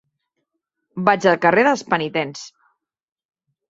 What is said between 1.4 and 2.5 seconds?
carrer dels Penitents.